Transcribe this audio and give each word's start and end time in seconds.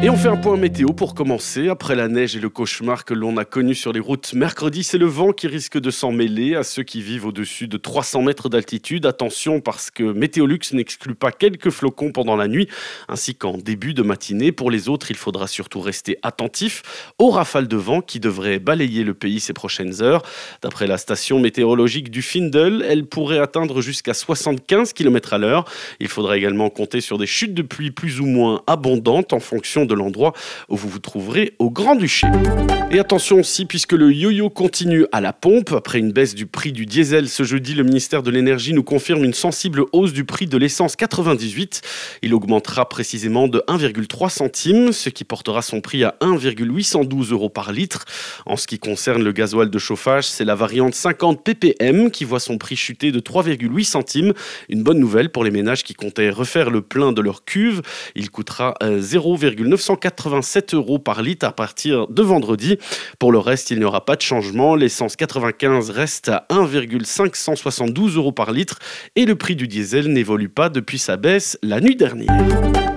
Et 0.00 0.10
on 0.10 0.16
fait 0.16 0.28
un 0.28 0.36
point 0.36 0.56
météo 0.56 0.90
pour 0.90 1.12
commencer. 1.12 1.68
Après 1.68 1.96
la 1.96 2.06
neige 2.06 2.36
et 2.36 2.38
le 2.38 2.48
cauchemar 2.48 3.04
que 3.04 3.14
l'on 3.14 3.36
a 3.36 3.44
connu 3.44 3.74
sur 3.74 3.92
les 3.92 3.98
routes 3.98 4.32
mercredi, 4.32 4.84
c'est 4.84 4.96
le 4.96 5.06
vent 5.06 5.32
qui 5.32 5.48
risque 5.48 5.76
de 5.76 5.90
s'en 5.90 6.12
mêler 6.12 6.54
à 6.54 6.62
ceux 6.62 6.84
qui 6.84 7.02
vivent 7.02 7.26
au-dessus 7.26 7.66
de 7.66 7.76
300 7.76 8.22
mètres 8.22 8.48
d'altitude. 8.48 9.06
Attention 9.06 9.60
parce 9.60 9.90
que 9.90 10.04
Météolux 10.04 10.60
n'exclut 10.72 11.16
pas 11.16 11.32
quelques 11.32 11.70
flocons 11.70 12.12
pendant 12.12 12.36
la 12.36 12.46
nuit 12.46 12.68
ainsi 13.08 13.34
qu'en 13.34 13.58
début 13.58 13.92
de 13.92 14.02
matinée. 14.02 14.52
Pour 14.52 14.70
les 14.70 14.88
autres, 14.88 15.10
il 15.10 15.16
faudra 15.16 15.48
surtout 15.48 15.80
rester 15.80 16.16
attentif 16.22 17.12
aux 17.18 17.30
rafales 17.30 17.66
de 17.66 17.76
vent 17.76 18.00
qui 18.00 18.20
devraient 18.20 18.60
balayer 18.60 19.02
le 19.02 19.14
pays 19.14 19.40
ces 19.40 19.52
prochaines 19.52 20.00
heures. 20.00 20.22
D'après 20.62 20.86
la 20.86 20.96
station 20.96 21.40
météorologique 21.40 22.12
du 22.12 22.22
Findel, 22.22 22.86
elle 22.88 23.04
pourrait 23.04 23.40
atteindre 23.40 23.80
jusqu'à 23.80 24.14
75 24.14 24.92
km 24.92 25.32
à 25.32 25.38
l'heure. 25.38 25.64
Il 25.98 26.06
faudra 26.06 26.36
également 26.36 26.70
compter 26.70 27.00
sur 27.00 27.18
des 27.18 27.26
chutes 27.26 27.54
de 27.54 27.62
pluie 27.62 27.90
plus 27.90 28.20
ou 28.20 28.26
moins 28.26 28.62
abondantes 28.68 29.32
en 29.32 29.40
fonction 29.40 29.87
de 29.88 29.94
l'endroit 29.94 30.32
où 30.68 30.76
vous 30.76 30.88
vous 30.88 31.00
trouverez 31.00 31.54
au 31.58 31.70
Grand-Duché. 31.70 32.28
Et 32.90 32.98
attention 32.98 33.40
aussi, 33.40 33.66
puisque 33.66 33.92
le 33.92 34.10
yo-yo 34.10 34.48
continue 34.48 35.04
à 35.12 35.20
la 35.20 35.34
pompe, 35.34 35.72
après 35.72 35.98
une 35.98 36.10
baisse 36.10 36.34
du 36.34 36.46
prix 36.46 36.72
du 36.72 36.86
diesel 36.86 37.28
ce 37.28 37.42
jeudi, 37.42 37.74
le 37.74 37.82
ministère 37.82 38.22
de 38.22 38.30
l'Énergie 38.30 38.72
nous 38.72 38.82
confirme 38.82 39.24
une 39.24 39.34
sensible 39.34 39.84
hausse 39.92 40.14
du 40.14 40.24
prix 40.24 40.46
de 40.46 40.56
l'essence 40.56 40.96
98. 40.96 41.82
Il 42.22 42.32
augmentera 42.32 42.88
précisément 42.88 43.46
de 43.46 43.62
1,3 43.68 44.30
centimes, 44.30 44.92
ce 44.92 45.10
qui 45.10 45.24
portera 45.24 45.60
son 45.60 45.82
prix 45.82 46.02
à 46.02 46.16
1,812 46.22 47.32
euros 47.32 47.50
par 47.50 47.72
litre. 47.72 48.06
En 48.46 48.56
ce 48.56 48.66
qui 48.66 48.78
concerne 48.78 49.22
le 49.22 49.32
gasoil 49.32 49.68
de 49.68 49.78
chauffage, 49.78 50.24
c'est 50.24 50.46
la 50.46 50.54
variante 50.54 50.94
50 50.94 51.44
ppm 51.44 52.10
qui 52.10 52.24
voit 52.24 52.40
son 52.40 52.56
prix 52.56 52.76
chuter 52.76 53.12
de 53.12 53.20
3,8 53.20 53.84
centimes. 53.84 54.32
Une 54.68 54.82
bonne 54.82 54.98
nouvelle 54.98 55.30
pour 55.30 55.44
les 55.44 55.50
ménages 55.50 55.84
qui 55.84 55.94
comptaient 55.94 56.30
refaire 56.30 56.70
le 56.70 56.80
plein 56.80 57.12
de 57.12 57.20
leur 57.20 57.44
cuve. 57.44 57.82
Il 58.14 58.30
coûtera 58.30 58.74
0,9 58.80 59.76
187 59.78 60.74
euros 60.74 60.98
par 60.98 61.22
litre 61.22 61.46
à 61.46 61.52
partir 61.52 62.06
de 62.08 62.22
vendredi. 62.22 62.78
Pour 63.18 63.32
le 63.32 63.38
reste, 63.38 63.70
il 63.70 63.78
n'y 63.78 63.84
aura 63.84 64.04
pas 64.04 64.16
de 64.16 64.22
changement. 64.22 64.74
L'essence 64.74 65.16
95 65.16 65.90
reste 65.90 66.28
à 66.28 66.46
1,572 66.50 68.16
euros 68.16 68.32
par 68.32 68.52
litre 68.52 68.78
et 69.16 69.24
le 69.24 69.36
prix 69.36 69.56
du 69.56 69.68
diesel 69.68 70.12
n'évolue 70.12 70.48
pas 70.48 70.68
depuis 70.68 70.98
sa 70.98 71.16
baisse 71.16 71.58
la 71.62 71.80
nuit 71.80 71.96
dernière. 71.96 72.28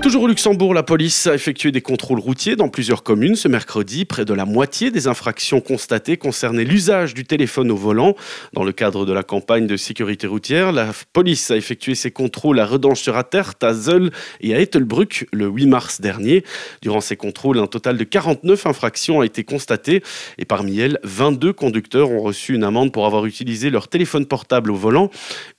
Toujours 0.02 0.24
au 0.24 0.28
Luxembourg, 0.28 0.74
la 0.74 0.82
police 0.82 1.28
a 1.28 1.36
effectué 1.36 1.72
des 1.72 1.82
contrôles 1.82 2.20
routiers 2.20 2.56
dans 2.56 2.70
plusieurs 2.70 3.04
communes 3.04 3.36
ce 3.36 3.48
mercredi. 3.48 4.04
Près 4.04 4.26
de 4.26 4.34
la 4.34 4.46
moitié 4.46 4.90
des 4.90 5.06
infractions 5.06 5.62
constatées 5.62 6.18
concernaient 6.18 6.64
l'usage 6.64 7.14
du 7.14 7.24
téléphone 7.24 7.70
au 7.70 7.76
volant. 7.76 8.16
Dans 8.54 8.64
le 8.64 8.72
cadre 8.72 9.06
de 9.06 9.14
la 9.14 9.22
campagne 9.22 9.68
de 9.68 9.78
sécurité 9.78 10.26
routière, 10.26 10.72
la 10.72 10.90
police 11.14 11.52
a 11.52 11.56
effectué 11.56 11.94
ses 11.94 12.09
contrôles 12.09 12.59
à 12.59 12.66
Redange-sur-Attert, 12.66 13.54
à 13.62 13.74
Zeul 13.74 14.09
et 14.42 14.56
à 14.56 14.59
Ettelbruck 14.59 15.28
le 15.32 15.46
8 15.46 15.68
mars 15.68 16.02
dernier. 16.02 16.44
Durant 16.81 17.02
ces 17.02 17.16
contrôles, 17.16 17.59
un 17.59 17.67
total 17.67 17.97
de 17.97 18.03
49 18.03 18.66
infractions 18.66 19.22
a 19.22 19.25
été 19.25 19.44
constaté 19.44 20.03
et 20.38 20.45
parmi 20.45 20.80
elles, 20.80 21.00
22 21.03 21.53
conducteurs 21.53 22.11
ont 22.11 22.22
reçu 22.22 22.55
une 22.55 22.63
amende 22.63 22.91
pour 22.91 23.05
avoir 23.05 23.25
utilisé 23.25 23.69
leur 23.69 23.88
téléphone 23.88 24.25
portable 24.25 24.72
au 24.72 24.75
volant. 24.75 25.09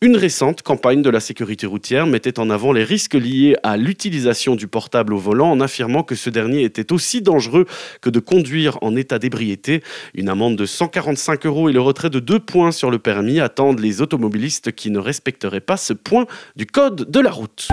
Une 0.00 0.16
récente 0.16 0.62
campagne 0.62 1.02
de 1.02 1.10
la 1.10 1.20
sécurité 1.20 1.66
routière 1.66 2.06
mettait 2.06 2.38
en 2.38 2.50
avant 2.50 2.72
les 2.72 2.84
risques 2.84 3.14
liés 3.14 3.56
à 3.62 3.76
l'utilisation 3.76 4.56
du 4.56 4.66
portable 4.66 5.14
au 5.14 5.18
volant 5.18 5.50
en 5.50 5.60
affirmant 5.60 6.02
que 6.02 6.14
ce 6.14 6.30
dernier 6.30 6.64
était 6.64 6.92
aussi 6.92 7.22
dangereux 7.22 7.66
que 8.00 8.10
de 8.10 8.18
conduire 8.18 8.78
en 8.82 8.96
état 8.96 9.18
d'ébriété. 9.18 9.82
Une 10.14 10.28
amende 10.28 10.56
de 10.56 10.66
145 10.66 11.46
euros 11.46 11.68
et 11.68 11.72
le 11.72 11.80
retrait 11.80 12.10
de 12.10 12.18
deux 12.18 12.40
points 12.40 12.72
sur 12.72 12.90
le 12.90 12.98
permis 12.98 13.40
attendent 13.40 13.80
les 13.80 14.00
automobilistes 14.00 14.72
qui 14.72 14.90
ne 14.90 14.98
respecteraient 14.98 15.60
pas 15.60 15.76
ce 15.76 15.92
point 15.92 16.26
du 16.56 16.66
code 16.66 17.10
de 17.10 17.20
la 17.20 17.30
route. 17.30 17.68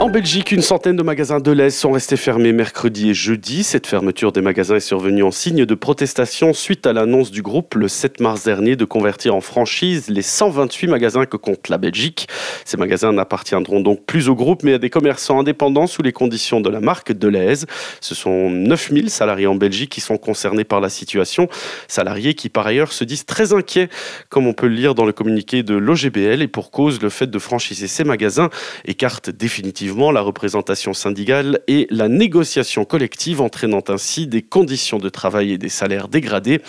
En 0.00 0.08
Belgique, 0.08 0.52
une 0.52 0.62
centaine 0.62 0.96
de 0.96 1.02
magasins 1.02 1.40
de 1.40 1.50
lait 1.52 1.70
sont 1.70 1.92
restés 1.92 2.16
fermés 2.16 2.52
mercredi 2.52 2.69
et 2.94 3.14
jeudi. 3.14 3.62
Cette 3.64 3.86
fermeture 3.86 4.32
des 4.32 4.40
magasins 4.40 4.76
est 4.76 4.80
survenue 4.80 5.22
en 5.22 5.30
signe 5.30 5.66
de 5.66 5.74
protestation 5.74 6.52
suite 6.52 6.86
à 6.86 6.92
l'annonce 6.92 7.30
du 7.30 7.42
groupe 7.42 7.74
le 7.74 7.88
7 7.88 8.20
mars 8.20 8.44
dernier 8.44 8.76
de 8.76 8.84
convertir 8.84 9.34
en 9.34 9.40
franchise 9.40 10.08
les 10.08 10.22
128 10.22 10.86
magasins 10.86 11.26
que 11.26 11.36
compte 11.36 11.68
la 11.68 11.78
Belgique. 11.78 12.28
Ces 12.64 12.76
magasins 12.76 13.12
n'appartiendront 13.12 13.80
donc 13.80 14.04
plus 14.06 14.28
au 14.28 14.34
groupe 14.34 14.62
mais 14.62 14.74
à 14.74 14.78
des 14.78 14.88
commerçants 14.88 15.40
indépendants 15.40 15.86
sous 15.86 16.02
les 16.02 16.12
conditions 16.12 16.60
de 16.60 16.70
la 16.70 16.80
marque 16.80 17.12
Deleuze. 17.12 17.66
Ce 18.00 18.14
sont 18.14 18.50
9000 18.50 19.10
salariés 19.10 19.46
en 19.46 19.56
Belgique 19.56 19.90
qui 19.90 20.00
sont 20.00 20.16
concernés 20.16 20.64
par 20.64 20.80
la 20.80 20.88
situation. 20.88 21.48
Salariés 21.88 22.34
qui 22.34 22.48
par 22.48 22.66
ailleurs 22.66 22.92
se 22.92 23.04
disent 23.04 23.26
très 23.26 23.52
inquiets, 23.52 23.88
comme 24.28 24.46
on 24.46 24.54
peut 24.54 24.68
le 24.68 24.74
lire 24.74 24.94
dans 24.94 25.04
le 25.04 25.12
communiqué 25.12 25.62
de 25.62 25.74
l'OGBL 25.74 26.40
et 26.40 26.48
pour 26.48 26.70
cause 26.70 27.02
le 27.02 27.10
fait 27.10 27.28
de 27.28 27.38
franchiser 27.38 27.88
ces 27.88 28.04
magasins 28.04 28.48
écarte 28.84 29.28
définitivement 29.28 30.12
la 30.12 30.20
représentation 30.20 30.94
syndicale 30.94 31.60
et 31.66 31.86
la 31.90 32.08
négociation 32.08 32.59
collective 32.84 33.40
entraînant 33.40 33.84
ainsi 33.88 34.26
des 34.26 34.42
conditions 34.42 34.98
de 34.98 35.08
travail 35.08 35.52
et 35.52 35.58
des 35.58 35.68
salaires 35.68 36.08
dégradés. 36.08 36.60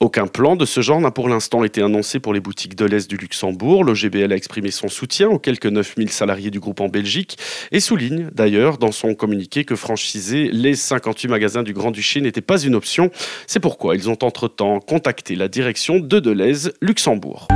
Aucun 0.00 0.26
plan 0.26 0.56
de 0.56 0.64
ce 0.64 0.80
genre 0.80 1.00
n'a 1.00 1.10
pour 1.10 1.28
l'instant 1.28 1.64
été 1.64 1.82
annoncé 1.82 2.18
pour 2.18 2.34
les 2.34 2.40
boutiques 2.40 2.74
de 2.74 2.88
du 2.88 3.16
Luxembourg. 3.16 3.84
Le 3.84 3.94
GBL 3.94 4.32
a 4.32 4.36
exprimé 4.36 4.70
son 4.70 4.88
soutien 4.88 5.28
aux 5.28 5.38
quelques 5.38 5.66
9000 5.66 6.10
salariés 6.10 6.50
du 6.50 6.58
groupe 6.58 6.80
en 6.80 6.88
Belgique 6.88 7.36
et 7.70 7.80
souligne 7.80 8.30
d'ailleurs 8.32 8.78
dans 8.78 8.92
son 8.92 9.14
communiqué 9.14 9.64
que 9.64 9.76
franchiser 9.76 10.48
les 10.50 10.74
58 10.74 11.28
magasins 11.28 11.62
du 11.62 11.74
Grand-Duché 11.74 12.20
n'était 12.20 12.40
pas 12.40 12.60
une 12.60 12.74
option. 12.74 13.10
C'est 13.46 13.60
pourquoi 13.60 13.94
ils 13.94 14.08
ont 14.08 14.18
entre-temps 14.22 14.80
contacté 14.80 15.36
la 15.36 15.48
direction 15.48 15.98
de 15.98 16.18
Deleuze 16.18 16.72
Luxembourg. 16.80 17.48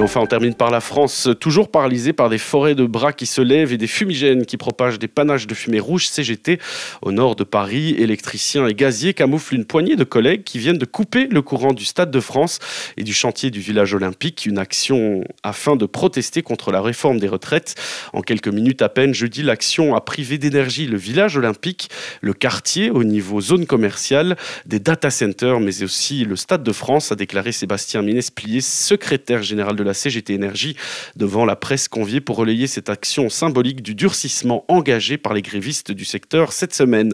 Et 0.00 0.02
enfin, 0.02 0.20
on 0.20 0.26
termine 0.26 0.54
par 0.54 0.70
la 0.70 0.80
France, 0.80 1.28
toujours 1.40 1.70
paralysée 1.70 2.14
par 2.14 2.30
des 2.30 2.38
forêts 2.38 2.74
de 2.74 2.86
bras 2.86 3.12
qui 3.12 3.26
se 3.26 3.42
lèvent 3.42 3.74
et 3.74 3.76
des 3.76 3.86
fumigènes 3.86 4.46
qui 4.46 4.56
propagent 4.56 4.98
des 4.98 5.08
panaches 5.08 5.46
de 5.46 5.52
fumée 5.52 5.78
rouge 5.78 6.06
CGT. 6.06 6.58
Au 7.02 7.12
nord 7.12 7.36
de 7.36 7.44
Paris, 7.44 7.90
électriciens 7.98 8.66
et 8.66 8.72
gaziers 8.72 9.12
camouflent 9.12 9.56
une 9.56 9.66
poignée 9.66 9.96
de 9.96 10.04
collègues 10.04 10.42
qui 10.42 10.58
viennent 10.58 10.78
de 10.78 10.86
couper 10.86 11.26
le 11.26 11.42
courant 11.42 11.74
du 11.74 11.84
Stade 11.84 12.10
de 12.10 12.20
France 12.20 12.60
et 12.96 13.02
du 13.02 13.12
chantier 13.12 13.50
du 13.50 13.60
village 13.60 13.92
olympique, 13.92 14.46
une 14.46 14.56
action 14.56 15.22
afin 15.42 15.76
de 15.76 15.84
protester 15.84 16.40
contre 16.40 16.72
la 16.72 16.80
réforme 16.80 17.18
des 17.18 17.28
retraites. 17.28 17.74
En 18.14 18.22
quelques 18.22 18.48
minutes 18.48 18.80
à 18.80 18.88
peine, 18.88 19.12
jeudi, 19.12 19.42
l'action 19.42 19.94
a 19.94 20.00
privé 20.00 20.38
d'énergie 20.38 20.86
le 20.86 20.96
village 20.96 21.36
olympique, 21.36 21.90
le 22.22 22.32
quartier 22.32 22.88
au 22.88 23.04
niveau 23.04 23.42
zone 23.42 23.66
commerciale, 23.66 24.38
des 24.64 24.80
data 24.80 25.10
centers, 25.10 25.60
mais 25.60 25.82
aussi 25.82 26.24
le 26.24 26.36
Stade 26.36 26.62
de 26.62 26.72
France, 26.72 27.12
a 27.12 27.16
déclaré 27.16 27.52
Sébastien 27.52 28.00
Ménesplier, 28.00 28.62
secrétaire 28.62 29.42
général 29.42 29.76
de 29.76 29.82
la 29.82 29.89
CGT 29.94 30.34
Énergie, 30.34 30.76
devant 31.16 31.44
la 31.44 31.56
presse 31.56 31.88
conviée 31.88 32.20
pour 32.20 32.36
relayer 32.36 32.66
cette 32.66 32.88
action 32.88 33.28
symbolique 33.28 33.82
du 33.82 33.94
durcissement 33.94 34.64
engagé 34.68 35.18
par 35.18 35.34
les 35.34 35.42
grévistes 35.42 35.92
du 35.92 36.04
secteur 36.04 36.52
cette 36.52 36.74
semaine. 36.74 37.12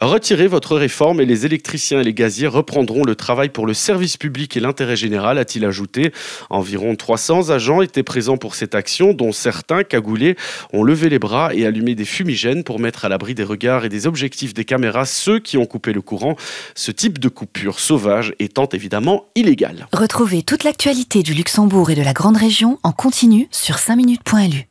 Retirez 0.00 0.46
votre 0.46 0.76
réforme 0.76 1.20
et 1.20 1.26
les 1.26 1.46
électriciens 1.46 2.00
et 2.00 2.04
les 2.04 2.14
gaziers 2.14 2.46
reprendront 2.46 3.04
le 3.04 3.14
travail 3.14 3.48
pour 3.48 3.66
le 3.66 3.74
service 3.74 4.16
public 4.16 4.56
et 4.56 4.60
l'intérêt 4.60 4.96
général, 4.96 5.38
a-t-il 5.38 5.64
ajouté. 5.64 6.12
Environ 6.50 6.96
300 6.96 7.50
agents 7.50 7.82
étaient 7.82 8.02
présents 8.02 8.36
pour 8.36 8.54
cette 8.54 8.74
action, 8.74 9.12
dont 9.12 9.32
certains, 9.32 9.84
cagoulés, 9.84 10.36
ont 10.72 10.82
levé 10.82 11.08
les 11.08 11.18
bras 11.18 11.54
et 11.54 11.66
allumé 11.66 11.94
des 11.94 12.04
fumigènes 12.04 12.64
pour 12.64 12.78
mettre 12.80 13.04
à 13.04 13.08
l'abri 13.08 13.34
des 13.34 13.44
regards 13.44 13.84
et 13.84 13.88
des 13.88 14.06
objectifs 14.06 14.54
des 14.54 14.64
caméras 14.64 15.06
ceux 15.06 15.38
qui 15.38 15.56
ont 15.58 15.66
coupé 15.66 15.92
le 15.92 16.00
courant. 16.00 16.36
Ce 16.74 16.90
type 16.90 17.18
de 17.18 17.28
coupure 17.28 17.78
sauvage 17.80 18.34
étant 18.38 18.68
évidemment 18.72 19.26
illégal. 19.34 19.86
Retrouvez 19.92 20.42
toute 20.42 20.64
l'actualité 20.64 21.22
du 21.22 21.34
Luxembourg 21.34 21.90
et 21.90 21.94
de 21.94 22.02
la 22.02 22.13
grande 22.14 22.38
région 22.38 22.78
en 22.82 22.92
continu 22.92 23.48
sur 23.50 23.76
5minutes.lu. 23.76 24.68